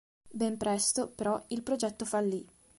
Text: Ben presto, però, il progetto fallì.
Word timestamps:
Ben 0.33 0.57
presto, 0.57 1.09
però, 1.09 1.39
il 1.49 1.61
progetto 1.61 2.05
fallì. 2.05 2.43